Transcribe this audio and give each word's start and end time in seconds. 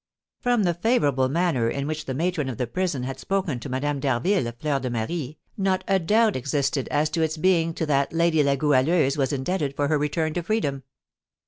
From 0.39 0.63
the 0.63 0.73
favourable 0.73 1.29
manner 1.29 1.69
in 1.69 1.85
which 1.85 2.05
the 2.05 2.15
matron 2.15 2.49
of 2.49 2.57
the 2.57 2.65
prison 2.65 3.03
had 3.03 3.19
spoken 3.19 3.59
to 3.59 3.69
Madame 3.69 3.99
d'Harville 3.99 4.47
of 4.47 4.55
Fleur 4.57 4.79
de 4.79 4.89
Marie, 4.89 5.37
not 5.57 5.83
a 5.87 5.99
doubt 5.99 6.35
existed 6.35 6.87
as 6.87 7.07
to 7.11 7.21
its 7.21 7.37
being 7.37 7.71
to 7.75 7.85
that 7.85 8.11
lady 8.11 8.41
La 8.41 8.55
Goualeuse 8.55 9.15
was 9.15 9.31
indebted 9.31 9.75
for 9.75 9.89
her 9.89 9.99
return 9.99 10.33
to 10.33 10.41
freedom. 10.41 10.81